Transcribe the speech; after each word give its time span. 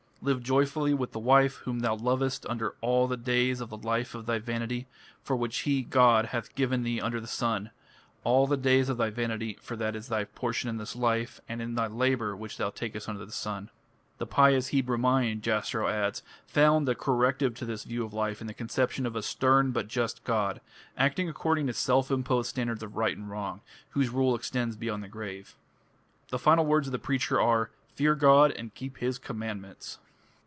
Live 0.23 0.43
joyfully 0.43 0.93
with 0.93 1.13
the 1.13 1.19
wife 1.19 1.55
whom 1.65 1.79
thou 1.79 1.95
lovest 1.95 2.45
all 2.81 3.07
the 3.07 3.17
days 3.17 3.59
of 3.59 3.71
the 3.71 3.77
life 3.77 4.13
of 4.13 4.27
thy 4.27 4.37
vanity, 4.37 4.85
which 5.27 5.57
he 5.61 5.81
[God] 5.81 6.25
hath 6.27 6.53
given 6.53 6.83
thee 6.83 7.01
under 7.01 7.19
the 7.19 7.25
sun, 7.25 7.71
all 8.23 8.45
the 8.45 8.55
days 8.55 8.87
of 8.87 8.97
thy 8.97 9.09
vanity: 9.09 9.57
for 9.63 9.75
that 9.77 9.95
is 9.95 10.09
thy 10.09 10.25
portion 10.25 10.69
in 10.69 10.77
this 10.77 10.95
life, 10.95 11.41
and 11.49 11.59
in 11.59 11.73
thy 11.73 11.87
labour 11.87 12.35
which 12.35 12.57
thou 12.57 12.69
takest 12.69 13.09
under 13.09 13.25
the 13.25 13.31
sun. 13.31 13.71
"The 14.19 14.27
pious 14.27 14.67
Hebrew 14.67 14.99
mind", 14.99 15.41
Jastrow 15.41 15.87
adds, 15.87 16.21
"found 16.45 16.87
the 16.87 16.93
corrective 16.93 17.55
to 17.55 17.65
this 17.65 17.83
view 17.83 18.05
of 18.05 18.13
life 18.13 18.41
in 18.41 18.45
the 18.45 18.53
conception 18.53 19.07
of 19.07 19.15
a 19.15 19.23
stern 19.23 19.71
but 19.71 19.87
just 19.87 20.23
God, 20.23 20.61
acting 20.95 21.29
according 21.29 21.65
to 21.65 21.73
self 21.73 22.11
imposed 22.11 22.47
standards 22.47 22.83
of 22.83 22.95
right 22.95 23.17
and 23.17 23.27
wrong, 23.27 23.61
whose 23.89 24.09
rule 24.09 24.35
extends 24.35 24.75
beyond 24.75 25.01
the 25.01 25.07
grave." 25.07 25.55
The 26.29 26.37
final 26.37 26.67
words 26.67 26.87
of 26.87 26.91
the 26.91 26.99
Preacher 26.99 27.41
are, 27.41 27.71
"Fear 27.95 28.13
God 28.13 28.51
and 28.51 28.75
keep 28.75 28.97
his 28.99 29.17
commandments". 29.17 29.97